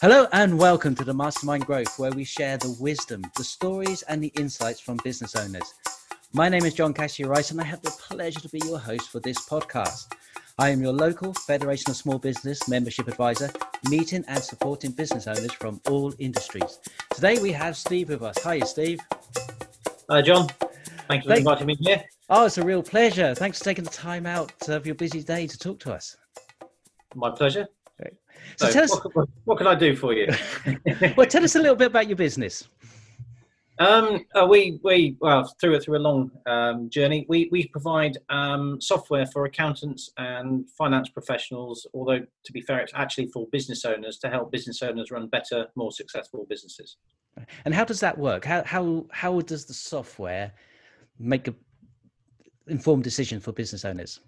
Hello 0.00 0.26
and 0.32 0.58
welcome 0.58 0.94
to 0.94 1.04
the 1.04 1.12
Mastermind 1.12 1.66
Growth, 1.66 1.98
where 1.98 2.10
we 2.10 2.24
share 2.24 2.56
the 2.56 2.74
wisdom, 2.80 3.22
the 3.36 3.44
stories, 3.44 4.00
and 4.08 4.22
the 4.22 4.32
insights 4.38 4.80
from 4.80 4.98
business 5.04 5.36
owners. 5.36 5.74
My 6.32 6.48
name 6.48 6.64
is 6.64 6.72
John 6.72 6.94
Cassidy 6.94 7.28
Rice, 7.28 7.50
and 7.50 7.60
I 7.60 7.64
have 7.64 7.82
the 7.82 7.90
pleasure 7.90 8.40
to 8.40 8.48
be 8.48 8.62
your 8.64 8.78
host 8.78 9.10
for 9.10 9.20
this 9.20 9.46
podcast. 9.46 10.10
I 10.58 10.70
am 10.70 10.80
your 10.80 10.94
local 10.94 11.34
Federation 11.34 11.90
of 11.90 11.98
Small 11.98 12.18
Business 12.18 12.66
membership 12.66 13.08
advisor, 13.08 13.50
meeting 13.90 14.24
and 14.26 14.42
supporting 14.42 14.92
business 14.92 15.26
owners 15.26 15.52
from 15.52 15.82
all 15.86 16.14
industries. 16.18 16.78
Today 17.14 17.38
we 17.38 17.52
have 17.52 17.76
Steve 17.76 18.08
with 18.08 18.22
us. 18.22 18.38
Hi, 18.42 18.60
Steve. 18.60 19.00
Hi, 20.08 20.22
John. 20.22 20.48
Thank 21.08 21.24
you 21.24 21.30
for 21.30 21.36
inviting 21.36 21.66
me 21.66 21.76
here. 21.78 22.02
Oh, 22.30 22.46
it's 22.46 22.56
a 22.56 22.64
real 22.64 22.82
pleasure. 22.82 23.34
Thanks 23.34 23.58
for 23.58 23.66
taking 23.66 23.84
the 23.84 23.90
time 23.90 24.24
out 24.24 24.66
of 24.66 24.86
your 24.86 24.94
busy 24.94 25.22
day 25.22 25.46
to 25.46 25.58
talk 25.58 25.78
to 25.80 25.92
us. 25.92 26.16
My 27.14 27.30
pleasure. 27.30 27.68
So, 28.56 28.66
so 28.66 28.72
tell 28.72 28.84
us, 28.84 29.00
what, 29.14 29.28
what, 29.44 29.58
can 29.58 29.66
I 29.66 29.74
do 29.74 29.96
for 29.96 30.12
you? 30.12 30.28
well, 31.16 31.26
tell 31.26 31.44
us 31.44 31.54
a 31.54 31.58
little 31.58 31.76
bit 31.76 31.88
about 31.88 32.08
your 32.08 32.16
business. 32.16 32.68
Um, 33.80 34.26
uh, 34.38 34.46
we 34.46 34.78
we 34.84 35.16
well 35.20 35.50
through 35.58 35.80
through 35.80 35.96
a 35.96 36.04
long 36.04 36.30
um, 36.44 36.90
journey. 36.90 37.24
We 37.30 37.48
we 37.50 37.66
provide 37.68 38.18
um, 38.28 38.78
software 38.78 39.24
for 39.24 39.46
accountants 39.46 40.10
and 40.18 40.68
finance 40.76 41.08
professionals. 41.08 41.86
Although 41.94 42.20
to 42.20 42.52
be 42.52 42.60
fair, 42.60 42.80
it's 42.80 42.92
actually 42.94 43.28
for 43.28 43.46
business 43.50 43.86
owners 43.86 44.18
to 44.18 44.28
help 44.28 44.52
business 44.52 44.82
owners 44.82 45.10
run 45.10 45.28
better, 45.28 45.66
more 45.76 45.92
successful 45.92 46.46
businesses. 46.50 46.98
And 47.64 47.72
how 47.72 47.84
does 47.84 48.00
that 48.00 48.18
work? 48.18 48.44
How 48.44 48.62
how 48.64 49.06
how 49.12 49.40
does 49.40 49.64
the 49.64 49.74
software 49.74 50.52
make 51.18 51.48
a 51.48 51.54
informed 52.66 53.04
decision 53.04 53.40
for 53.40 53.50
business 53.52 53.86
owners? 53.86 54.20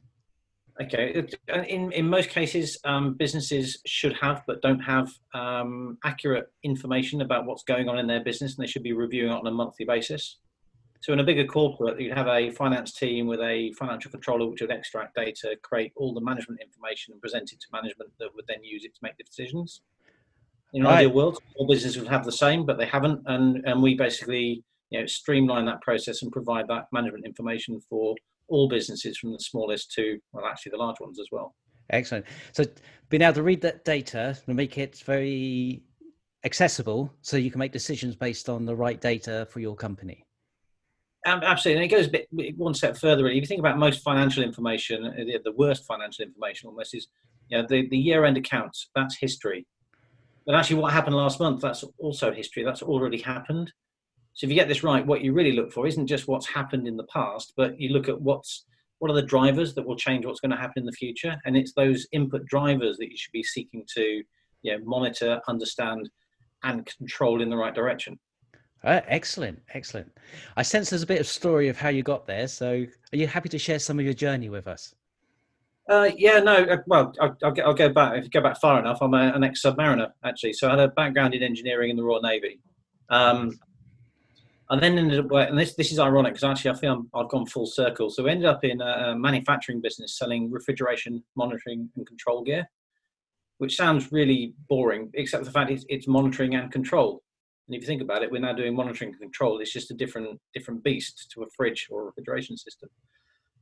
Okay. 0.83 1.25
In 1.69 1.93
in 1.93 2.09
most 2.09 2.31
cases, 2.31 2.79
um, 2.85 3.15
businesses 3.15 3.81
should 3.87 4.15
have 4.15 4.43
but 4.47 4.63
don't 4.63 4.81
have 4.81 5.11
um, 5.35 5.99
accurate 6.05 6.51
information 6.63 7.21
about 7.21 7.47
what's 7.47 7.63
going 7.63 7.89
on 7.89 7.99
in 7.99 8.07
their 8.07 8.23
business, 8.23 8.57
and 8.57 8.63
they 8.63 8.71
should 8.71 8.83
be 8.83 8.93
reviewing 8.93 9.33
it 9.33 9.35
on 9.35 9.47
a 9.47 9.51
monthly 9.51 9.85
basis. 9.85 10.39
So, 11.01 11.13
in 11.13 11.19
a 11.19 11.25
bigger 11.25 11.45
corporate, 11.45 12.01
you'd 12.01 12.17
have 12.17 12.29
a 12.29 12.51
finance 12.51 12.93
team 12.93 13.27
with 13.27 13.41
a 13.41 13.73
financial 13.73 14.11
controller, 14.11 14.49
which 14.49 14.61
would 14.61 14.71
extract 14.71 15.17
data, 15.17 15.57
create 15.63 15.93
all 15.97 16.15
the 16.15 16.21
management 16.21 16.61
information, 16.61 17.13
and 17.13 17.21
present 17.21 17.53
it 17.53 17.61
to 17.61 17.67
management 17.73 18.11
that 18.21 18.29
would 18.35 18.47
then 18.47 18.63
use 18.63 18.85
it 18.85 18.95
to 18.95 19.01
make 19.03 19.17
the 19.17 19.25
decisions. 19.25 19.83
In 20.73 20.83
an 20.83 20.89
right. 20.89 20.99
ideal 20.99 21.13
world, 21.13 21.39
all 21.57 21.67
businesses 21.67 21.99
would 21.99 22.09
have 22.09 22.25
the 22.25 22.33
same, 22.33 22.65
but 22.65 22.79
they 22.79 22.87
haven't, 22.87 23.21
and 23.27 23.65
and 23.67 23.83
we 23.83 23.95
basically 23.95 24.65
you 24.91 25.01
know 25.01 25.07
streamline 25.07 25.67
that 25.67 25.81
process 25.81 26.23
and 26.23 26.31
provide 26.31 26.69
that 26.69 26.87
management 26.93 27.27
information 27.27 27.81
for 27.81 28.15
all 28.53 28.69
businesses 28.69 29.17
from 29.19 29.33
the 29.33 29.39
smallest 29.39 29.93
to 29.93 30.19
well 30.33 30.47
actually 30.47 30.71
the 30.71 30.77
large 30.77 31.01
ones 31.01 31.19
as 31.19 31.27
well. 31.33 31.55
Excellent. 31.91 32.27
So 32.53 32.65
being 33.09 33.23
able 33.23 33.35
to 33.35 33.43
read 33.43 33.61
that 33.63 33.85
data 33.85 34.37
and 34.47 34.57
make 34.57 34.79
it 34.79 35.03
very 35.05 35.83
accessible 36.45 37.13
so 37.23 37.37
you 37.37 37.51
can 37.51 37.59
make 37.59 37.73
decisions 37.73 38.15
based 38.15 38.49
on 38.49 38.65
the 38.65 38.75
right 38.75 39.01
data 39.01 39.47
for 39.51 39.61
your 39.61 39.77
company. 39.77 40.25
Absolutely. 41.25 41.85
And 41.85 41.93
it 41.93 41.95
goes 41.95 42.09
a 42.09 42.11
bit 42.11 42.29
one 42.57 42.75
step 42.75 42.97
further 42.97 43.25
really. 43.25 43.39
if 43.39 43.43
you 43.43 43.47
think 43.47 43.61
about 43.61 43.79
most 43.79 44.03
financial 44.03 44.43
information 44.43 45.05
uh, 45.07 45.39
the 45.45 45.53
worst 45.53 45.85
financial 45.87 46.25
information 46.25 46.69
almost 46.69 46.95
is 46.95 47.09
you 47.49 47.59
know 47.59 47.67
the, 47.69 47.89
the 47.89 47.99
year-end 47.99 48.37
accounts. 48.37 48.91
That's 48.95 49.17
history. 49.17 49.67
But 50.47 50.57
actually 50.57 50.77
what 50.77 50.93
happened 50.93 51.17
last 51.17 51.39
month 51.41 51.61
that's 51.61 51.85
also 51.99 52.33
history. 52.33 52.65
That's 52.65 52.83
already 52.83 53.21
happened 53.21 53.73
so 54.35 54.47
if 54.47 54.51
you 54.51 54.55
get 54.55 54.69
this 54.69 54.83
right, 54.83 55.07
what 55.07 55.23
you 55.23 55.33
really 55.33 55.53
look 55.53 55.73
for 55.73 55.87
isn't 55.87 56.07
just 56.07 56.27
what's 56.27 56.49
happened 56.49 56.89
in 56.89 56.97
the 56.97 57.05
past, 57.05 57.53
but 57.57 57.79
you 57.79 57.91
look 57.91 58.09
at 58.09 58.21
what's 58.21 58.65
what 58.99 59.11
are 59.11 59.15
the 59.15 59.23
drivers 59.23 59.75
that 59.75 59.85
will 59.85 59.97
change 59.97 60.25
what's 60.25 60.39
going 60.39 60.53
to 60.53 60.57
happen 60.57 60.83
in 60.83 60.87
the 60.87 60.93
future, 60.93 61.37
and 61.45 61.57
it's 61.57 61.73
those 61.73 62.07
input 62.13 62.47
drivers 62.47 62.97
that 62.99 63.11
you 63.11 63.17
should 63.17 63.33
be 63.33 63.43
seeking 63.43 63.85
to 63.95 64.23
you 64.63 64.73
know, 64.73 64.85
monitor, 64.85 65.41
understand, 65.49 66.09
and 66.63 66.87
control 66.99 67.43
in 67.43 67.51
the 67.51 67.57
right 67.57 67.75
direction. 67.75 68.19
Uh, 68.85 69.01
excellent, 69.09 69.61
excellent. 69.75 70.11
I 70.57 70.63
sense 70.63 70.91
there's 70.91 71.03
a 71.03 71.07
bit 71.07 71.21
of 71.21 71.27
story 71.27 71.69
of 71.69 71.77
how 71.77 71.89
you 71.89 72.03
got 72.03 72.27
there. 72.27 72.49
So, 72.49 72.87
are 73.13 73.17
you 73.17 73.27
happy 73.27 73.49
to 73.51 73.59
share 73.59 73.79
some 73.79 73.99
of 73.99 74.05
your 74.05 74.15
journey 74.15 74.49
with 74.49 74.67
us? 74.67 74.95
Uh, 75.89 76.11
yeah, 76.17 76.39
no. 76.39 76.55
Uh, 76.55 76.77
well, 76.87 77.13
I'll, 77.21 77.37
I'll, 77.43 77.55
I'll, 77.65 77.75
go 77.75 77.89
back. 77.89 78.17
If 78.19 78.25
you 78.25 78.31
go 78.31 78.41
back 78.41 78.61
far 78.61 78.79
enough, 78.79 78.99
I'm 79.01 79.15
a, 79.15 79.33
an 79.35 79.43
ex-submariner 79.43 80.11
actually. 80.25 80.53
So 80.53 80.69
I 80.69 80.71
had 80.71 80.81
a 80.81 80.89
background 80.89 81.35
in 81.35 81.43
engineering 81.43 81.91
in 81.91 81.97
the 81.97 82.05
Royal 82.05 82.23
Navy. 82.23 82.61
Um, 83.11 83.59
and 84.73 84.83
then 84.83 84.99
ended 84.99 85.21
up 85.21 85.31
and 85.31 85.59
this 85.59 85.75
this 85.75 85.93
is 85.93 85.99
ironic 85.99 86.33
because 86.33 86.49
actually 86.49 86.71
I 86.71 86.75
feel 86.81 87.05
i 87.15 87.19
have 87.19 87.29
gone 87.29 87.45
full 87.45 87.67
circle. 87.67 88.09
So 88.09 88.25
we 88.25 88.31
ended 88.31 88.47
up 88.47 88.65
in 88.65 88.81
a 88.81 89.15
manufacturing 89.15 89.83
business 89.83 90.17
selling 90.17 90.51
refrigeration 90.51 91.23
monitoring 91.37 91.91
and 91.95 92.07
control 92.07 92.43
gear, 92.43 92.67
which 93.59 93.77
sounds 93.77 94.11
really 94.11 94.55
boring, 94.71 95.11
except 95.13 95.43
for 95.43 95.45
the 95.45 95.53
fact 95.53 95.71
it's, 95.71 95.85
it's 95.91 96.09
monitoring 96.09 96.55
and 96.55 96.73
control. 96.73 97.23
And 97.69 97.77
if 97.77 97.83
you 97.83 97.87
think 97.87 98.01
about 98.01 98.23
it, 98.23 98.33
we're 98.33 98.41
now 98.41 98.55
doing 98.55 98.75
monitoring 98.75 99.11
and 99.11 99.21
control. 99.21 99.61
It's 99.61 99.75
just 99.75 99.91
a 99.91 99.95
different 99.95 100.41
different 100.55 100.83
beast 100.83 101.31
to 101.35 101.43
a 101.43 101.47
fridge 101.55 101.89
or 101.91 102.05
a 102.05 102.05
refrigeration 102.07 102.57
system. 102.57 102.89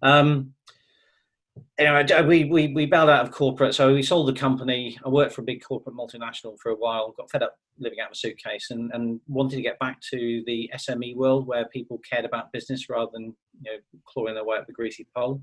Um, 0.02 0.54
anyway, 1.78 2.22
we, 2.22 2.44
we, 2.44 2.74
we 2.74 2.86
bailed 2.86 3.08
out 3.08 3.26
of 3.26 3.32
corporate, 3.32 3.74
so 3.74 3.92
we 3.92 4.02
sold 4.02 4.28
the 4.28 4.38
company. 4.38 4.98
I 5.04 5.08
worked 5.08 5.34
for 5.34 5.40
a 5.40 5.44
big 5.44 5.62
corporate 5.62 5.96
multinational 5.96 6.58
for 6.62 6.70
a 6.70 6.76
while, 6.76 7.14
got 7.16 7.30
fed 7.30 7.42
up 7.42 7.56
living 7.78 8.00
out 8.00 8.08
of 8.08 8.12
a 8.12 8.16
suitcase, 8.16 8.70
and, 8.70 8.90
and 8.92 9.20
wanted 9.26 9.56
to 9.56 9.62
get 9.62 9.78
back 9.78 10.00
to 10.10 10.42
the 10.46 10.70
SME 10.76 11.16
world 11.16 11.46
where 11.46 11.66
people 11.66 12.00
cared 12.08 12.24
about 12.24 12.52
business 12.52 12.88
rather 12.88 13.10
than 13.12 13.34
you 13.62 13.72
know 13.72 13.78
clawing 14.06 14.34
their 14.34 14.44
way 14.44 14.58
up 14.58 14.66
the 14.66 14.72
greasy 14.72 15.06
pole. 15.16 15.42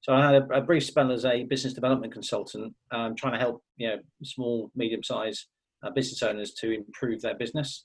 So 0.00 0.14
I 0.14 0.24
had 0.24 0.34
a, 0.42 0.58
a 0.58 0.60
brief 0.60 0.84
spell 0.84 1.10
as 1.10 1.24
a 1.24 1.44
business 1.44 1.74
development 1.74 2.12
consultant, 2.12 2.74
um, 2.92 3.16
trying 3.16 3.32
to 3.32 3.38
help 3.38 3.62
you 3.76 3.88
know 3.88 3.98
small, 4.22 4.70
medium-sized 4.74 5.46
uh, 5.82 5.90
business 5.90 6.22
owners 6.22 6.52
to 6.54 6.72
improve 6.72 7.22
their 7.22 7.36
business. 7.36 7.84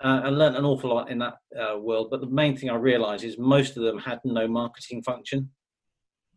Uh, 0.00 0.20
and 0.22 0.38
learned 0.38 0.54
an 0.54 0.64
awful 0.64 0.94
lot 0.94 1.10
in 1.10 1.18
that 1.18 1.34
uh, 1.60 1.76
world. 1.76 2.06
But 2.08 2.20
the 2.20 2.28
main 2.28 2.56
thing 2.56 2.70
I 2.70 2.76
realised 2.76 3.24
is 3.24 3.36
most 3.36 3.76
of 3.76 3.82
them 3.82 3.98
had 3.98 4.20
no 4.24 4.46
marketing 4.46 5.02
function 5.02 5.50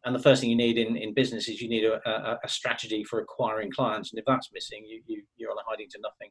and 0.06 0.16
the 0.16 0.20
first 0.20 0.42
thing 0.42 0.50
you 0.50 0.56
need 0.56 0.78
in, 0.78 0.96
in 0.98 1.14
business 1.14 1.48
is 1.48 1.62
you 1.62 1.70
need 1.70 1.86
a, 1.86 2.00
a, 2.10 2.40
a, 2.44 2.50
strategy 2.50 3.04
for 3.04 3.20
acquiring 3.20 3.72
clients. 3.72 4.12
And 4.12 4.20
if 4.20 4.26
that's 4.26 4.50
missing 4.52 4.84
you, 4.86 5.02
you 5.06 5.22
you're 5.38 5.52
on 5.52 5.58
a 5.58 5.64
hiding 5.68 5.88
to 5.92 6.00
nothing. 6.02 6.30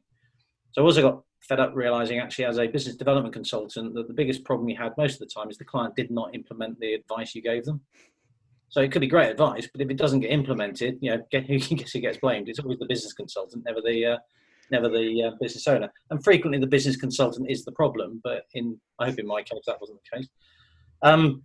So 0.71 0.81
i 0.81 0.85
also 0.85 1.01
got 1.01 1.21
fed 1.47 1.59
up 1.59 1.71
realizing 1.73 2.19
actually 2.19 2.45
as 2.45 2.59
a 2.59 2.67
business 2.67 2.95
development 2.95 3.33
consultant 3.33 3.93
that 3.93 4.07
the 4.07 4.13
biggest 4.13 4.43
problem 4.43 4.69
you 4.69 4.77
had 4.77 4.93
most 4.97 5.13
of 5.13 5.19
the 5.19 5.33
time 5.33 5.49
is 5.49 5.57
the 5.57 5.65
client 5.65 5.95
did 5.95 6.11
not 6.11 6.35
implement 6.35 6.79
the 6.79 6.93
advice 6.93 7.33
you 7.33 7.41
gave 7.41 7.65
them. 7.65 7.81
So 8.69 8.81
it 8.81 8.91
could 8.91 9.01
be 9.01 9.07
great 9.07 9.29
advice 9.29 9.67
but 9.71 9.81
if 9.81 9.89
it 9.89 9.97
doesn't 9.97 10.21
get 10.21 10.31
implemented 10.31 10.97
you 11.01 11.11
know 11.11 11.23
who 11.47 11.57
gets 11.59 11.91
who 11.91 11.99
gets 11.99 12.17
blamed? 12.17 12.49
It's 12.49 12.59
always 12.59 12.79
the 12.79 12.85
business 12.85 13.13
consultant 13.13 13.63
never 13.65 13.81
the 13.81 14.05
uh, 14.05 14.17
never 14.69 14.87
the 14.87 15.23
uh, 15.23 15.31
business 15.41 15.67
owner. 15.67 15.91
And 16.09 16.23
frequently 16.23 16.59
the 16.59 16.67
business 16.67 16.95
consultant 16.95 17.49
is 17.49 17.65
the 17.65 17.73
problem 17.73 18.21
but 18.23 18.43
in 18.53 18.79
i 18.99 19.07
hope 19.07 19.19
in 19.19 19.27
my 19.27 19.41
case 19.41 19.63
that 19.65 19.79
wasn't 19.79 19.99
the 20.03 20.17
case. 20.17 20.29
Um, 21.03 21.43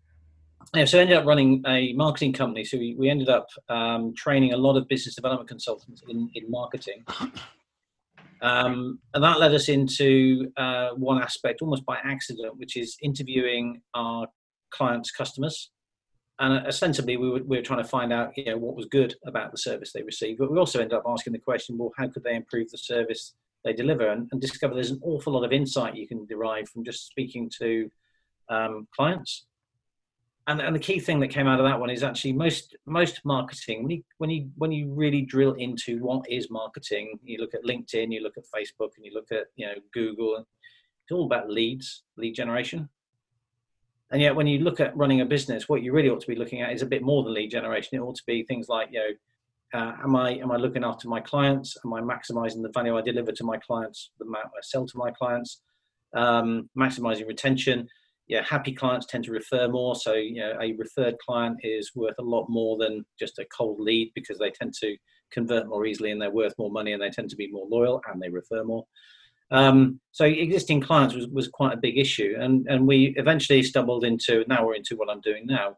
yeah, 0.75 0.85
so 0.85 0.99
I 0.99 1.03
ended 1.03 1.17
up 1.17 1.27
running 1.27 1.63
a 1.67 1.93
marketing 1.95 2.33
company. 2.33 2.65
So 2.65 2.79
we, 2.79 2.95
we 2.99 3.09
ended 3.09 3.29
up 3.29 3.49
um, 3.69 4.15
training 4.15 4.53
a 4.53 4.57
lot 4.57 4.77
of 4.77 4.89
business 4.89 5.15
development 5.15 5.49
consultants 5.49 6.03
in, 6.09 6.31
in 6.35 6.51
marketing. 6.51 7.05
Um, 8.43 8.99
and 9.15 9.25
that 9.25 9.39
led 9.39 9.55
us 9.55 9.69
into 9.69 10.53
uh, 10.57 10.91
one 10.91 11.23
aspect 11.23 11.63
almost 11.63 11.87
by 11.87 11.99
accident, 12.05 12.59
which 12.59 12.77
is 12.77 12.97
interviewing 13.03 13.81
our 13.95 14.27
clients' 14.71 15.11
customers. 15.11 15.71
And 16.39 16.67
ostensibly, 16.67 17.17
we 17.17 17.31
were, 17.31 17.43
we 17.43 17.57
were 17.57 17.63
trying 17.63 17.83
to 17.83 17.89
find 17.89 18.13
out 18.13 18.37
you 18.37 18.45
know, 18.45 18.59
what 18.59 18.77
was 18.77 18.87
good 18.87 19.15
about 19.25 19.53
the 19.53 19.59
service 19.59 19.93
they 19.93 20.03
received. 20.03 20.39
But 20.39 20.53
we 20.53 20.59
also 20.59 20.81
ended 20.81 20.99
up 20.99 21.05
asking 21.07 21.33
the 21.33 21.39
question 21.39 21.79
well, 21.79 21.93
how 21.97 22.09
could 22.09 22.25
they 22.25 22.35
improve 22.35 22.71
the 22.71 22.79
service 22.79 23.35
they 23.65 23.73
deliver? 23.73 24.11
And, 24.11 24.29
and 24.31 24.41
discover 24.41 24.75
there's 24.75 24.91
an 24.91 25.01
awful 25.03 25.33
lot 25.33 25.45
of 25.45 25.53
insight 25.53 25.97
you 25.97 26.07
can 26.07 26.27
derive 26.27 26.69
from 26.69 26.85
just 26.85 27.07
speaking 27.07 27.51
to 27.59 27.91
um, 28.51 28.87
clients 28.95 29.47
and, 30.49 30.61
and 30.61 30.75
the 30.75 30.81
key 30.81 31.01
thing 31.01 31.19
that 31.21 31.29
came 31.29 31.47
out 31.47 31.59
of 31.59 31.67
that 31.67 31.79
one 31.79 31.91
is 31.91 32.03
actually 32.03 32.33
most 32.33 32.77
most 32.87 33.21
marketing 33.25 33.83
when 33.83 33.91
you 33.91 34.03
when 34.19 34.31
you 34.31 34.51
when 34.57 34.73
you 34.73 34.93
really 34.93 35.23
drill 35.23 35.55
into 35.55 35.99
what 35.99 36.25
is 36.31 36.51
marketing 36.51 37.19
you 37.23 37.39
look 37.39 37.55
at 37.55 37.65
linkedin 37.65 38.13
you 38.13 38.23
look 38.23 38.37
at 38.37 38.45
facebook 38.45 38.91
and 38.97 39.05
you 39.05 39.13
look 39.13 39.31
at 39.33 39.47
you 39.57 39.67
know 39.67 39.75
google 39.93 40.45
it's 41.07 41.13
all 41.13 41.27
about 41.27 41.49
leads 41.49 42.03
lead 42.17 42.35
generation. 42.35 42.89
And 44.11 44.21
yet 44.21 44.35
when 44.35 44.49
you 44.49 44.59
look 44.59 44.81
at 44.81 44.97
running 44.97 45.21
a 45.21 45.25
business 45.25 45.69
what 45.69 45.83
you 45.83 45.93
really 45.93 46.09
ought 46.09 46.21
to 46.21 46.27
be 46.27 46.35
looking 46.35 46.63
at 46.63 46.73
is 46.73 46.83
a 46.83 46.87
bit 46.87 47.03
more 47.03 47.23
than 47.23 47.33
lead 47.33 47.51
generation. 47.51 47.97
It 47.97 48.01
ought 48.01 48.17
to 48.17 48.27
be 48.27 48.43
things 48.43 48.69
like 48.69 48.89
you 48.91 48.99
know 48.99 49.79
uh, 49.79 49.93
am 50.03 50.17
i 50.17 50.31
am 50.31 50.51
i 50.51 50.57
looking 50.57 50.85
after 50.85 51.09
my 51.09 51.21
clients? 51.21 51.77
Am 51.85 51.93
i 51.93 52.01
maximizing 52.01 52.63
the 52.63 52.71
value 52.75 52.97
i 52.97 53.03
deliver 53.03 53.31
to 53.33 53.45
my 53.45 53.57
clients 53.57 54.11
the 54.19 54.27
amount 54.27 54.47
i 54.47 54.63
sell 54.63 54.87
to 54.87 54.99
my 54.99 55.13
clients? 55.13 55.63
Um, 56.15 56.71
maximizing 56.77 57.29
retention 57.29 57.89
yeah, 58.29 58.43
happy 58.43 58.73
clients 58.73 59.07
tend 59.07 59.25
to 59.25 59.33
refer 59.33 59.69
more. 59.69 59.95
So, 59.95 60.15
you 60.15 60.41
know, 60.41 60.55
a 60.61 60.73
referred 60.73 61.17
client 61.19 61.59
is 61.63 61.93
worth 61.95 62.17
a 62.19 62.23
lot 62.23 62.47
more 62.49 62.77
than 62.77 63.05
just 63.19 63.39
a 63.39 63.47
cold 63.57 63.79
lead 63.81 64.11
because 64.15 64.39
they 64.39 64.51
tend 64.51 64.75
to 64.83 64.97
convert 65.31 65.69
more 65.69 65.87
easily 65.87 66.11
and 66.11 66.21
they're 66.21 66.31
worth 66.31 66.55
more 66.59 66.71
money 66.71 66.93
and 66.93 67.01
they 67.01 67.11
tend 67.11 67.31
to 67.31 67.37
be 67.37 67.51
more 67.51 67.67
loyal 67.69 68.01
and 68.11 68.21
they 68.21 68.29
refer 68.29 68.65
more. 68.65 68.85
Um, 69.53 70.01
so 70.11 70.25
existing 70.25 70.81
clients 70.81 71.15
was, 71.15 71.29
was 71.29 71.47
quite 71.49 71.75
a 71.75 71.81
big 71.81 71.99
issue. 71.99 72.37
And, 72.39 72.67
and 72.69 72.87
we 72.87 73.15
eventually 73.17 73.63
stumbled 73.63 74.05
into, 74.05 74.45
now 74.49 74.67
we're 74.67 74.75
into 74.75 74.97
what 74.97 75.09
I'm 75.09 75.21
doing 75.21 75.47
now, 75.47 75.77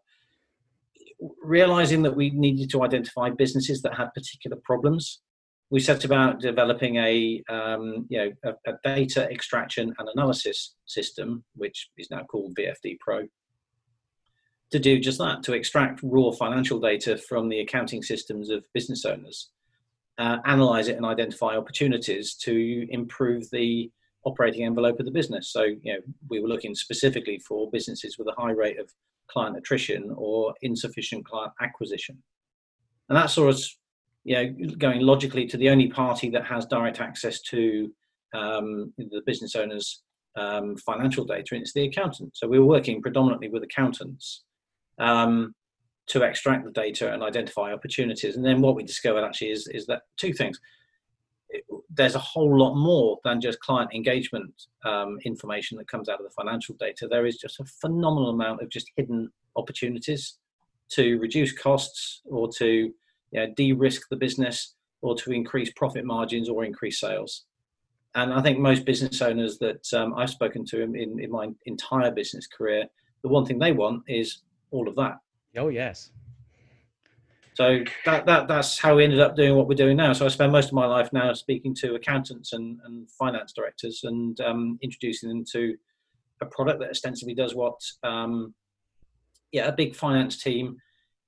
realizing 1.43 2.03
that 2.03 2.17
we 2.17 2.31
needed 2.31 2.71
to 2.71 2.83
identify 2.83 3.29
businesses 3.29 3.83
that 3.83 3.95
had 3.95 4.15
particular 4.15 4.57
problems 4.65 5.21
we 5.71 5.81
set 5.81 6.05
about 6.05 6.41
developing 6.41 6.97
a 6.97 7.43
um, 7.51 8.07
you 8.09 8.19
know 8.19 8.33
a, 8.45 8.71
a, 8.71 8.75
data 8.85 9.31
extraction 9.31 9.95
and 9.99 10.09
analysis 10.15 10.75
system, 10.87 11.45
which 11.55 11.91
is 11.99 12.11
now 12.11 12.23
called 12.25 12.57
VFD 12.57 12.99
Pro, 13.01 13.25
to 14.71 14.79
do 14.79 14.99
just 14.99 15.19
that 15.19 15.43
to 15.43 15.53
extract 15.53 16.01
raw 16.03 16.31
financial 16.31 16.81
data 16.81 17.19
from 17.19 17.49
the 17.49 17.61
accounting 17.61 18.03
systems 18.03 18.51
of 18.51 18.65
business 18.73 19.05
owners, 19.05 19.51
uh, 20.19 20.39
analyze 20.47 20.89
it, 20.89 20.97
and 20.97 21.05
identify 21.05 21.57
opportunities 21.57 22.35
to 22.35 22.87
improve 22.91 23.45
the 23.51 23.91
operating 24.25 24.65
envelope 24.65 24.99
of 24.99 25.07
the 25.07 25.13
business. 25.13 25.53
So 25.53 25.65
you 25.65 25.93
know 25.93 26.01
we 26.31 26.41
were 26.41 26.49
looking 26.49 26.75
specifically 26.75 27.41
for 27.47 27.71
businesses 27.71 28.17
with 28.19 28.29
a 28.29 28.41
high 28.41 28.53
rate 28.53 28.81
of 28.81 28.91
client 29.31 29.59
attrition 29.59 30.15
or 30.17 30.55
insufficient 30.63 31.27
client 31.27 31.53
acquisition, 31.61 32.23
and 33.11 33.19
that 33.19 33.29
sort 33.29 33.51
of 33.51 33.61
you 34.25 34.35
know, 34.35 34.75
going 34.77 35.01
logically 35.01 35.47
to 35.47 35.57
the 35.57 35.71
only 35.71 35.89
party 35.89 36.29
that 36.31 36.45
has 36.45 36.67
direct 36.67 37.01
access 37.01 37.41
to 37.43 37.93
um, 38.35 38.93
the 38.99 39.23
business 39.25 39.57
owner's 39.57 40.03
um, 40.37 40.77
financial 40.77 41.25
data, 41.25 41.55
and 41.55 41.63
it's 41.63 41.73
the 41.73 41.87
accountant. 41.87 42.37
So 42.37 42.47
we 42.47 42.59
were 42.59 42.67
working 42.67 43.03
predominantly 43.03 43.49
with 43.49 43.63
accountants 43.63 44.45
um, 44.99 45.55
to 46.09 46.23
extract 46.23 46.65
the 46.65 46.71
data 46.71 47.13
and 47.13 47.23
identify 47.23 47.73
opportunities. 47.73 48.37
And 48.37 48.45
then 48.45 48.61
what 48.61 48.75
we 48.75 48.83
discovered 48.83 49.25
actually 49.25 49.51
is, 49.51 49.69
is 49.69 49.87
that 49.87 50.03
two 50.17 50.33
things. 50.33 50.59
It, 51.51 51.65
there's 51.91 52.15
a 52.15 52.21
whole 52.21 52.59
lot 52.59 52.75
more 52.75 53.19
than 53.25 53.41
just 53.41 53.61
client 53.61 53.91
engagement 53.95 54.53
um, 54.85 55.19
information 55.25 55.79
that 55.79 55.89
comes 55.89 56.09
out 56.09 56.21
of 56.21 56.27
the 56.27 56.35
financial 56.43 56.75
data. 56.79 57.09
There 57.09 57.27
is 57.27 57.37
just 57.37 57.61
a 57.61 57.65
phenomenal 57.65 58.31
amount 58.31 58.63
of 58.63 58.69
just 58.69 58.91
hidden 58.97 59.31
opportunities 59.57 60.39
to 60.91 61.19
reduce 61.19 61.53
costs 61.53 62.23
or 62.27 62.49
to 62.59 62.93
you 63.31 63.41
know, 63.41 63.53
de-risk 63.57 64.09
the 64.11 64.17
business 64.17 64.75
or 65.01 65.15
to 65.17 65.33
increase 65.33 65.71
profit 65.73 66.05
margins 66.05 66.49
or 66.49 66.65
increase 66.65 67.01
sales. 67.01 67.45
And 68.15 68.33
I 68.33 68.41
think 68.41 68.59
most 68.59 68.85
business 68.85 69.23
owners 69.23 69.59
that 69.59 69.87
um, 69.95 70.15
I've 70.15 70.31
spoken 70.31 70.65
to 70.67 70.83
in, 70.83 70.97
in, 70.97 71.21
in 71.21 71.31
my 71.31 71.49
entire 71.67 72.11
business 72.11 72.47
career, 72.47 72.87
the 73.23 73.29
one 73.29 73.45
thing 73.45 73.59
they 73.59 73.73
want 73.73 74.03
is 74.09 74.43
all 74.71 74.89
of 74.89 74.97
that. 74.97 75.19
Oh 75.57 75.69
yes. 75.69 76.11
So 77.55 77.81
that, 78.05 78.25
that 78.27 78.47
that's 78.47 78.79
how 78.79 78.95
we 78.97 79.05
ended 79.05 79.21
up 79.21 79.35
doing 79.35 79.57
what 79.57 79.67
we're 79.67 79.75
doing 79.75 79.97
now. 79.97 80.13
So 80.13 80.25
I 80.25 80.29
spend 80.29 80.53
most 80.53 80.69
of 80.69 80.75
my 80.75 80.87
life 80.87 81.13
now 81.13 81.33
speaking 81.33 81.75
to 81.77 81.97
accountants 81.97 82.53
and, 82.53 82.79
and 82.85 83.11
finance 83.11 83.53
directors 83.53 84.01
and 84.05 84.41
um, 84.41 84.79
introducing 84.81 85.29
them 85.29 85.45
to 85.53 85.77
a 86.41 86.47
product 86.47 86.79
that 86.81 86.91
ostensibly 86.91 87.35
does 87.35 87.55
what 87.55 87.81
um, 88.05 88.55
yeah 89.53 89.67
a 89.67 89.73
big 89.73 89.95
finance 89.95 90.41
team 90.41 90.77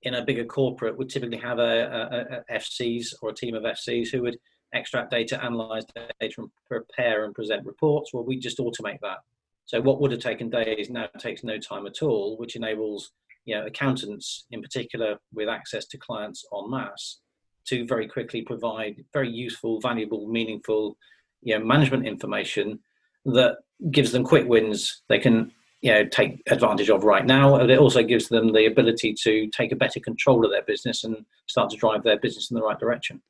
in 0.03 0.15
a 0.15 0.25
bigger 0.25 0.45
corporate 0.45 0.97
would 0.97 1.11
typically 1.11 1.37
have 1.39 1.59
a, 1.59 2.43
a, 2.51 2.55
a, 2.55 2.59
FCs 2.59 3.15
or 3.21 3.31
a 3.31 3.35
team 3.35 3.55
of 3.55 3.65
FCs 3.65 4.09
who 4.09 4.23
would 4.23 4.39
extract 4.73 5.11
data, 5.11 5.43
analyze 5.43 5.85
data, 6.21 6.35
and 6.39 6.51
prepare 6.67 7.25
and 7.25 7.35
present 7.35 7.67
reports. 7.67 8.13
Well, 8.13 8.25
we 8.25 8.39
just 8.39 8.59
automate 8.59 9.01
that. 9.03 9.19
So 9.67 9.81
what 9.81 10.01
would 10.01 10.11
have 10.11 10.21
taken 10.21 10.51
days 10.51 10.91
now 10.91 11.09
takes 11.19 11.45
no 11.45 11.59
time 11.59 11.87
at 11.87 12.03
all, 12.03 12.37
which 12.39 12.57
enables 12.57 13.13
you 13.45 13.55
know 13.55 13.67
accountants 13.67 14.47
in 14.51 14.61
particular 14.61 15.17
with 15.33 15.49
access 15.49 15.87
to 15.87 15.99
clients 15.99 16.45
en 16.55 16.71
masse 16.71 17.21
to 17.67 17.87
very 17.87 18.07
quickly 18.07 18.43
provide 18.43 19.05
very 19.13 19.31
useful, 19.31 19.81
valuable, 19.81 20.27
meaningful 20.29 20.97
you 21.43 21.57
know 21.57 21.65
management 21.65 22.07
information 22.07 22.81
that 23.27 23.59
gives 23.91 24.13
them 24.13 24.25
quick 24.25 24.49
wins. 24.49 25.03
They 25.09 25.19
can 25.19 25.53
you 25.81 25.93
know 25.93 26.05
take 26.05 26.43
advantage 26.49 26.91
of 26.91 27.05
right 27.05 27.27
now 27.27 27.57
and 27.57 27.71
it 27.71 27.79
also 27.79 28.03
gives 28.03 28.29
them 28.29 28.53
the 28.53 28.67
ability 28.67 29.15
to 29.15 29.49
take 29.49 29.73
a 29.73 29.77
better 29.77 30.01
control 30.01 30.45
of 30.45 30.51
their 30.51 30.63
business 30.63 31.05
and 31.05 31.25
start 31.47 31.71
to 31.71 31.77
drive 31.77 32.03
their 32.03 32.19
business 32.19 32.51
in 32.51 32.57
the 32.57 32.63
right 32.63 32.79
direction 32.79 33.21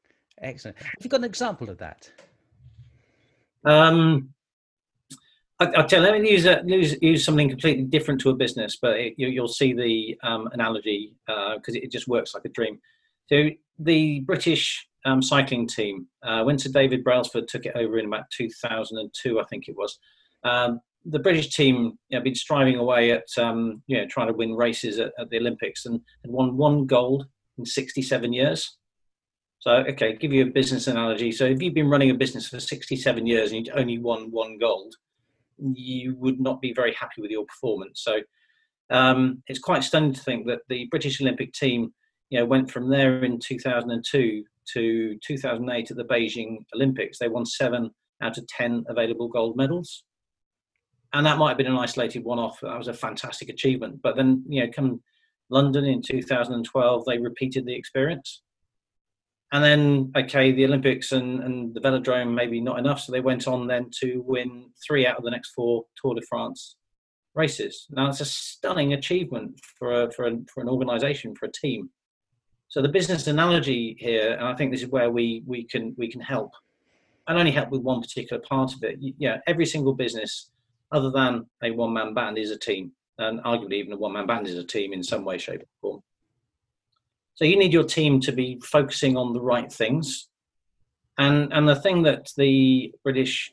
excellent 0.43 0.77
have 0.79 0.93
you 1.01 1.11
got 1.11 1.21
an 1.21 1.25
example 1.25 1.71
of 1.71 1.79
that 1.79 2.11
um 3.65 4.31
I, 5.61 5.67
will 5.79 5.85
tell. 5.85 6.01
Let 6.01 6.19
me 6.19 6.31
use, 6.31 6.47
a, 6.47 6.63
use 6.65 6.97
use 7.03 7.23
something 7.23 7.51
completely 7.51 7.85
different 7.85 8.19
to 8.23 8.31
a 8.31 8.35
business, 8.35 8.79
but 8.81 8.99
it, 8.99 9.15
you, 9.19 9.41
will 9.41 9.47
see 9.47 9.75
the 9.75 10.17
um, 10.27 10.49
analogy 10.53 11.15
because 11.27 11.77
uh, 11.77 11.81
it 11.83 11.93
just 11.93 12.09
works 12.09 12.33
like 12.33 12.47
a 12.47 12.49
dream. 12.49 12.81
So 13.29 13.51
the 13.79 14.21
British 14.21 14.89
um, 15.05 15.23
cycling 15.23 15.69
team, 15.69 16.07
uh, 16.23 16.43
when 16.45 16.59
Sir 16.59 16.71
David 16.71 17.05
Brailsford 17.05 17.47
took 17.47 17.67
it 17.67 17.77
over 17.77 17.99
in 17.99 18.07
about 18.07 18.25
2002, 18.31 19.39
I 19.39 19.45
think 19.45 19.69
it 19.69 19.77
was. 19.77 19.99
Um, 20.45 20.81
the 21.05 21.19
British 21.19 21.55
team 21.55 21.99
you 22.09 22.19
know, 22.19 22.23
been 22.23 22.35
striving 22.35 22.77
away 22.77 23.13
at 23.13 23.27
um, 23.39 23.83
you 23.87 23.97
know 23.97 24.07
trying 24.09 24.29
to 24.29 24.35
win 24.35 24.55
races 24.55 24.99
at, 24.99 25.13
at, 25.19 25.31
the 25.31 25.39
Olympics 25.39 25.87
and 25.87 26.01
won 26.25 26.57
one 26.57 26.87
gold 26.87 27.27
in 27.59 27.65
67 27.65 28.33
years. 28.33 28.77
So 29.61 29.73
okay, 29.73 30.17
give 30.17 30.33
you 30.33 30.45
a 30.45 30.51
business 30.51 30.87
analogy. 30.87 31.33
So 31.33 31.45
if 31.45 31.61
you've 31.61 31.75
been 31.75 31.91
running 31.91 32.11
a 32.11 32.15
business 32.15 32.49
for 32.49 32.61
67 32.61 33.27
years 33.27 33.53
and 33.53 33.67
you 33.67 33.73
only 33.75 33.99
won 33.99 34.31
one 34.31 34.59
gold, 34.59 34.95
you 35.59 36.15
would 36.17 36.41
not 36.41 36.61
be 36.61 36.73
very 36.73 36.95
happy 36.95 37.21
with 37.21 37.31
your 37.31 37.45
performance. 37.45 38.03
So 38.03 38.21
um, 38.91 39.43
it's 39.47 39.59
quite 39.59 39.85
stunning 39.85 40.15
to 40.15 40.23
think 40.23 40.47
that 40.47 40.61
the 40.69 40.87
British 40.91 41.21
Olympic 41.21 41.53
team, 41.53 41.93
you 42.31 42.39
know, 42.39 42.47
went 42.47 42.71
from 42.71 42.89
there 42.89 43.25
in 43.25 43.39
2002 43.39 44.45
to 44.73 45.19
2008 45.27 45.91
at 45.91 45.97
the 45.97 46.05
Beijing 46.05 46.59
Olympics. 46.75 47.19
They 47.19 47.29
won 47.29 47.47
seven 47.47 47.91
out 48.23 48.37
of 48.37 48.47
ten 48.49 48.85
available 48.89 49.29
gold 49.29 49.57
medals 49.57 50.05
and 51.13 51.27
that 51.27 51.39
might 51.39 51.49
have 51.49 51.59
been 51.59 51.67
an 51.67 51.77
isolated 51.77 52.25
one-off. 52.25 52.61
That 52.61 52.79
was 52.79 52.89
a 52.89 52.95
fantastic 52.95 53.49
achievement. 53.49 54.01
But 54.03 54.17
then, 54.17 54.45
you 54.49 54.65
know, 54.65 54.73
come 54.73 55.03
London 55.49 55.85
in 55.85 56.03
2012, 56.03 57.05
they 57.05 57.19
repeated 57.19 57.67
the 57.67 57.75
experience. 57.75 58.43
And 59.53 59.65
then, 59.65 60.13
okay, 60.17 60.53
the 60.53 60.65
Olympics 60.65 61.11
and, 61.11 61.43
and 61.43 61.75
the 61.75 61.81
velodrome 61.81 62.33
maybe 62.33 62.61
not 62.61 62.79
enough, 62.79 63.01
so 63.01 63.11
they 63.11 63.21
went 63.21 63.49
on 63.49 63.67
then 63.67 63.91
to 64.01 64.23
win 64.25 64.71
three 64.87 65.07
out 65.07 65.17
of 65.17 65.25
the 65.25 65.31
next 65.31 65.51
four 65.51 65.85
Tour 66.01 66.15
de 66.15 66.23
France 66.29 66.77
races. 67.35 67.87
Now, 67.91 68.09
it's 68.09 68.21
a 68.21 68.25
stunning 68.25 68.93
achievement 68.93 69.61
for 69.79 70.05
a, 70.05 70.13
for, 70.13 70.27
a, 70.27 70.37
for 70.53 70.63
an 70.63 70.69
organisation, 70.69 71.35
for 71.35 71.47
a 71.47 71.53
team. 71.53 71.91
So 72.69 72.81
the 72.81 72.89
business 72.89 73.27
analogy 73.27 73.97
here, 73.99 74.35
and 74.35 74.47
I 74.47 74.55
think 74.55 74.71
this 74.71 74.83
is 74.83 74.89
where 74.89 75.11
we 75.11 75.43
we 75.45 75.65
can 75.65 75.93
we 75.99 76.09
can 76.09 76.21
help, 76.21 76.53
and 77.27 77.37
only 77.37 77.51
help 77.51 77.71
with 77.71 77.83
one 77.83 78.01
particular 78.01 78.41
part 78.49 78.73
of 78.73 78.85
it. 78.85 78.97
Yeah, 79.01 79.39
every 79.49 79.67
single 79.67 79.93
business 79.93 80.51
other 80.93 81.11
than 81.11 81.47
a 81.63 81.71
one 81.71 81.93
man 81.93 82.15
band, 82.15 82.39
is 82.39 82.51
a 82.51 82.59
team. 82.59 82.93
And 83.19 83.41
arguably, 83.41 83.75
even 83.75 83.93
a 83.93 83.97
one 83.97 84.13
man 84.13 84.27
band 84.27 84.47
is 84.47 84.57
a 84.57 84.65
team 84.65 84.93
in 84.93 85.03
some 85.03 85.25
way, 85.25 85.39
shape, 85.39 85.63
or 85.63 85.67
form. 85.81 86.03
So 87.35 87.45
you 87.45 87.57
need 87.57 87.73
your 87.73 87.85
team 87.85 88.21
to 88.21 88.33
be 88.33 88.61
focusing 88.63 89.17
on 89.17 89.33
the 89.33 89.41
right 89.41 89.73
things. 89.73 90.29
And, 91.19 91.53
and 91.53 91.69
the 91.69 91.77
thing 91.77 92.03
that 92.03 92.31
the 92.37 92.93
British 93.03 93.53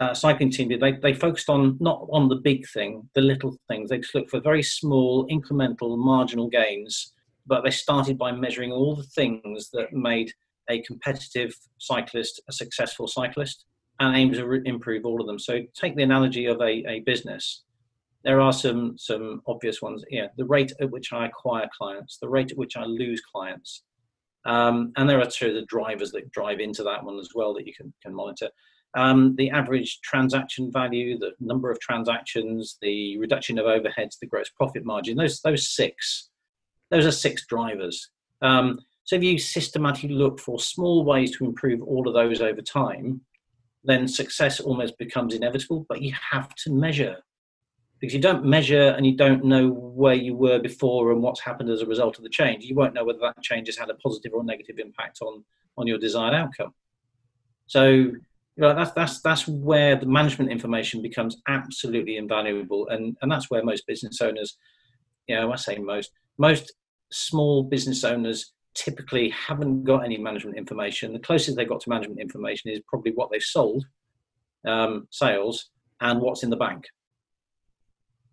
uh, 0.00 0.14
cycling 0.14 0.50
team 0.50 0.68
did, 0.68 0.80
they, 0.80 0.92
they 0.92 1.14
focused 1.14 1.48
on 1.48 1.76
not 1.80 2.06
on 2.10 2.28
the 2.28 2.36
big 2.36 2.68
thing, 2.68 3.08
the 3.14 3.20
little 3.20 3.56
things. 3.68 3.90
They 3.90 3.98
just 3.98 4.14
looked 4.14 4.30
for 4.30 4.40
very 4.40 4.62
small, 4.62 5.26
incremental, 5.28 5.96
marginal 5.98 6.48
gains. 6.48 7.12
But 7.46 7.62
they 7.62 7.70
started 7.70 8.18
by 8.18 8.32
measuring 8.32 8.72
all 8.72 8.96
the 8.96 9.04
things 9.04 9.70
that 9.70 9.92
made 9.92 10.32
a 10.68 10.82
competitive 10.82 11.54
cyclist 11.78 12.40
a 12.48 12.52
successful 12.52 13.06
cyclist 13.06 13.66
and 14.00 14.16
aim 14.16 14.32
to 14.32 14.46
re- 14.46 14.62
improve 14.64 15.04
all 15.04 15.20
of 15.20 15.26
them. 15.26 15.38
So 15.38 15.60
take 15.74 15.96
the 15.96 16.02
analogy 16.02 16.46
of 16.46 16.60
a, 16.60 16.84
a 16.88 17.00
business. 17.00 17.62
There 18.24 18.40
are 18.40 18.52
some 18.52 18.96
some 18.98 19.42
obvious 19.46 19.80
ones. 19.80 20.04
Yeah, 20.10 20.28
the 20.36 20.44
rate 20.44 20.72
at 20.80 20.90
which 20.90 21.12
I 21.12 21.26
acquire 21.26 21.68
clients, 21.76 22.18
the 22.18 22.28
rate 22.28 22.50
at 22.50 22.58
which 22.58 22.76
I 22.76 22.84
lose 22.84 23.20
clients, 23.20 23.82
um, 24.44 24.92
and 24.96 25.08
there 25.08 25.20
are 25.20 25.26
two 25.26 25.48
of 25.48 25.54
the 25.54 25.66
drivers 25.66 26.10
that 26.12 26.30
drive 26.32 26.60
into 26.60 26.82
that 26.82 27.04
one 27.04 27.18
as 27.18 27.30
well 27.34 27.54
that 27.54 27.66
you 27.66 27.74
can 27.74 27.92
can 28.02 28.14
monitor. 28.14 28.48
Um, 28.96 29.36
the 29.36 29.50
average 29.50 30.00
transaction 30.00 30.72
value, 30.72 31.18
the 31.18 31.32
number 31.38 31.70
of 31.70 31.78
transactions, 31.80 32.78
the 32.80 33.18
reduction 33.18 33.58
of 33.58 33.66
overheads, 33.66 34.18
the 34.20 34.26
gross 34.26 34.48
profit 34.50 34.84
margin. 34.84 35.16
Those 35.16 35.40
those 35.42 35.68
six, 35.68 36.30
those 36.90 37.06
are 37.06 37.12
six 37.12 37.46
drivers. 37.46 38.10
Um, 38.42 38.80
so 39.04 39.14
if 39.14 39.22
you 39.22 39.38
systematically 39.38 40.16
look 40.16 40.40
for 40.40 40.58
small 40.58 41.04
ways 41.04 41.36
to 41.36 41.44
improve 41.44 41.80
all 41.82 42.08
of 42.08 42.14
those 42.14 42.40
over 42.40 42.60
time, 42.60 43.20
then 43.86 44.08
success 44.08 44.60
almost 44.60 44.98
becomes 44.98 45.34
inevitable. 45.34 45.86
But 45.88 46.02
you 46.02 46.12
have 46.32 46.54
to 46.56 46.72
measure 46.72 47.16
because 48.00 48.14
you 48.14 48.20
don't 48.20 48.44
measure 48.44 48.90
and 48.90 49.06
you 49.06 49.16
don't 49.16 49.44
know 49.44 49.70
where 49.70 50.14
you 50.14 50.34
were 50.34 50.58
before 50.58 51.12
and 51.12 51.22
what's 51.22 51.40
happened 51.40 51.70
as 51.70 51.80
a 51.80 51.86
result 51.86 52.18
of 52.18 52.24
the 52.24 52.30
change. 52.30 52.64
You 52.64 52.74
won't 52.74 52.92
know 52.92 53.04
whether 53.04 53.20
that 53.20 53.42
change 53.42 53.68
has 53.68 53.78
had 53.78 53.88
a 53.88 53.94
positive 53.94 54.32
or 54.34 54.44
negative 54.44 54.78
impact 54.78 55.18
on 55.22 55.44
on 55.78 55.86
your 55.86 55.98
desired 55.98 56.34
outcome. 56.34 56.72
So 57.66 57.84
you 58.56 58.62
know, 58.62 58.74
that's 58.74 58.92
that's 58.92 59.20
that's 59.20 59.46
where 59.46 59.96
the 59.96 60.06
management 60.06 60.50
information 60.50 61.02
becomes 61.02 61.36
absolutely 61.46 62.16
invaluable, 62.16 62.88
and 62.88 63.16
and 63.20 63.30
that's 63.30 63.50
where 63.50 63.62
most 63.62 63.86
business 63.86 64.20
owners, 64.20 64.56
you 65.26 65.36
know, 65.36 65.52
I 65.52 65.56
say 65.56 65.76
most 65.76 66.10
most 66.38 66.72
small 67.12 67.62
business 67.62 68.02
owners 68.02 68.52
typically 68.76 69.30
haven't 69.30 69.84
got 69.84 70.04
any 70.04 70.18
management 70.18 70.56
information. 70.56 71.12
The 71.12 71.18
closest 71.18 71.56
they've 71.56 71.68
got 71.68 71.80
to 71.80 71.88
management 71.88 72.20
information 72.20 72.70
is 72.70 72.80
probably 72.86 73.12
what 73.12 73.30
they've 73.32 73.42
sold, 73.42 73.84
um, 74.66 75.08
sales, 75.10 75.70
and 76.00 76.20
what's 76.20 76.42
in 76.44 76.50
the 76.50 76.56
bank. 76.56 76.84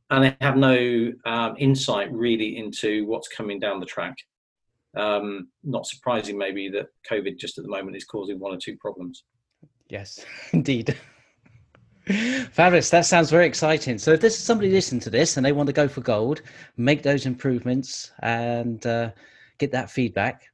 And 0.10 0.24
they 0.24 0.38
have 0.42 0.58
no 0.58 1.12
um, 1.26 1.56
insight 1.58 2.12
really 2.12 2.58
into 2.58 3.06
what's 3.08 3.28
coming 3.28 3.60
down 3.60 3.80
the 3.80 3.86
track. 3.86 4.16
um, 4.96 5.48
not 5.64 5.88
surprising 5.88 6.38
maybe 6.38 6.70
that 6.70 6.88
COVID 7.10 7.38
just 7.40 7.58
at 7.58 7.64
the 7.64 7.70
moment 7.70 7.96
is 7.96 8.06
causing 8.06 8.40
one 8.40 8.54
or 8.54 8.58
two 8.58 8.78
problems. 8.78 9.24
Yes, 9.90 10.24
indeed. 10.52 10.96
Fabulous. 12.52 12.90
That 12.90 13.06
sounds 13.06 13.30
very 13.32 13.48
exciting. 13.48 13.98
So, 13.98 14.12
if 14.12 14.22
there's 14.22 14.38
somebody 14.38 14.70
listening 14.70 15.00
to 15.02 15.10
this 15.10 15.38
and 15.38 15.46
they 15.46 15.54
want 15.54 15.68
to 15.68 15.74
go 15.74 15.88
for 15.88 16.02
gold, 16.02 16.42
make 16.76 17.02
those 17.02 17.26
improvements 17.26 18.12
and 18.22 18.86
uh, 18.86 19.12
get 19.64 19.72
that 19.72 19.90
feedback, 19.90 20.52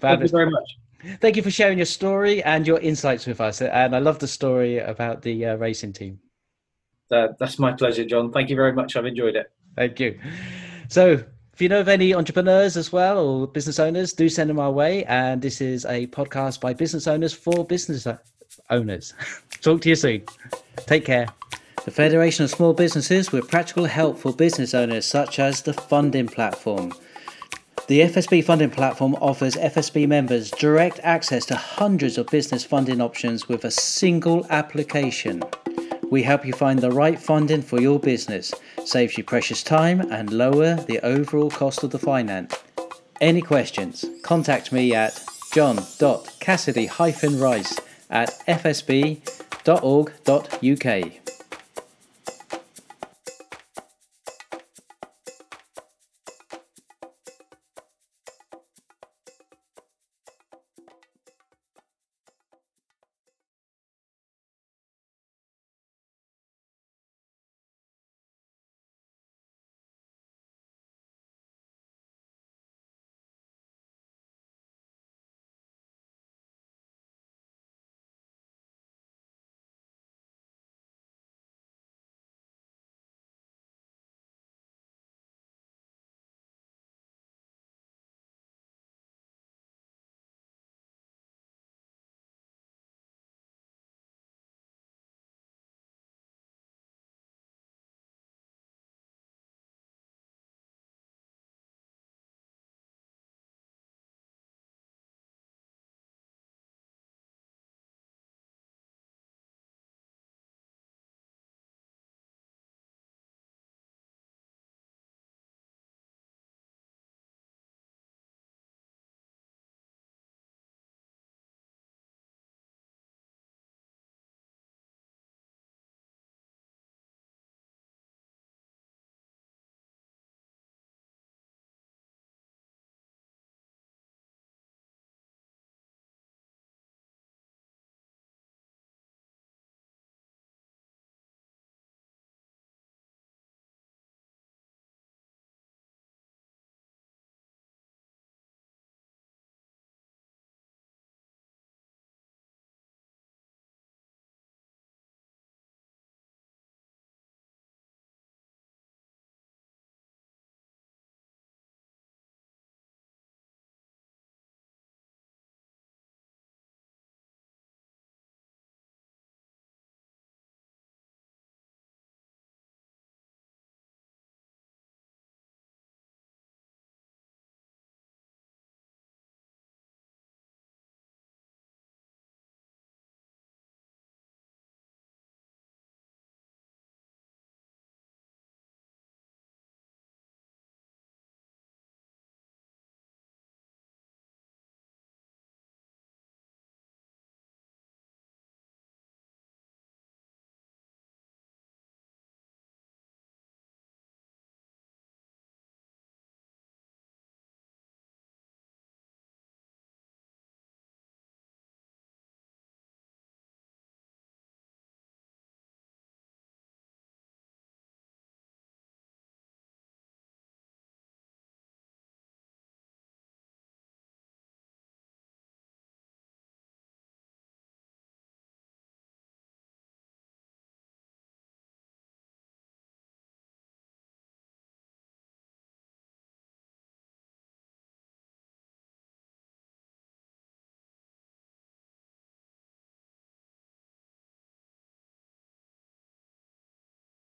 Thank 0.00 0.22
you 0.22 0.28
very 0.28 0.50
much. 0.50 1.18
Thank 1.20 1.36
you 1.36 1.42
for 1.42 1.52
sharing 1.52 1.78
your 1.78 1.84
story 1.84 2.42
and 2.42 2.66
your 2.66 2.80
insights 2.80 3.26
with 3.26 3.40
us. 3.40 3.62
And 3.62 3.94
I 3.94 4.00
love 4.00 4.18
the 4.18 4.26
story 4.26 4.78
about 4.78 5.22
the 5.22 5.46
uh, 5.46 5.54
racing 5.54 5.92
team. 5.92 6.18
Uh, 7.12 7.28
that's 7.38 7.60
my 7.60 7.70
pleasure, 7.70 8.04
John. 8.04 8.32
Thank 8.32 8.50
you 8.50 8.56
very 8.56 8.72
much. 8.72 8.96
I've 8.96 9.06
enjoyed 9.06 9.36
it. 9.36 9.52
Thank 9.76 10.00
you. 10.00 10.18
So, 10.88 11.22
if 11.54 11.62
you 11.62 11.68
know 11.68 11.78
of 11.78 11.86
any 11.86 12.12
entrepreneurs 12.12 12.76
as 12.76 12.90
well 12.90 13.24
or 13.24 13.46
business 13.46 13.78
owners, 13.78 14.12
do 14.12 14.28
send 14.28 14.50
them 14.50 14.58
our 14.58 14.72
way. 14.72 15.04
And 15.04 15.40
this 15.40 15.60
is 15.60 15.84
a 15.84 16.08
podcast 16.08 16.60
by 16.60 16.74
business 16.74 17.06
owners 17.06 17.32
for 17.32 17.64
business 17.64 18.08
owners. 18.70 19.14
Talk 19.60 19.80
to 19.82 19.88
you 19.88 19.94
soon. 19.94 20.24
Take 20.78 21.04
care. 21.04 21.28
The 21.84 21.92
Federation 21.92 22.42
of 22.42 22.50
Small 22.50 22.72
Businesses 22.72 23.30
with 23.30 23.48
practical 23.48 23.84
help 23.84 24.18
for 24.18 24.32
business 24.32 24.74
owners, 24.74 25.04
such 25.06 25.38
as 25.38 25.62
the 25.62 25.74
funding 25.74 26.26
platform. 26.26 26.92
The 27.86 28.00
FSB 28.00 28.42
funding 28.42 28.70
platform 28.70 29.14
offers 29.20 29.54
FSB 29.54 30.08
members 30.08 30.50
direct 30.50 30.98
access 31.04 31.46
to 31.46 31.54
hundreds 31.54 32.18
of 32.18 32.26
business 32.26 32.64
funding 32.64 33.00
options 33.00 33.48
with 33.48 33.64
a 33.64 33.70
single 33.70 34.44
application. 34.50 35.44
We 36.10 36.22
help 36.22 36.46
you 36.46 36.52
find 36.52 36.78
the 36.78 36.90
right 36.90 37.18
funding 37.18 37.62
for 37.62 37.80
your 37.80 37.98
business, 37.98 38.52
saves 38.84 39.16
you 39.18 39.24
precious 39.24 39.62
time, 39.62 40.00
and 40.12 40.30
lower 40.30 40.74
the 40.74 41.00
overall 41.00 41.50
cost 41.50 41.82
of 41.82 41.90
the 41.90 41.98
finance. 41.98 42.54
Any 43.20 43.40
questions? 43.40 44.04
Contact 44.22 44.72
me 44.72 44.94
at 44.94 45.18
john.cassidy-rice 45.52 47.80
at 48.10 48.30
fsb.org.uk. 48.46 49.24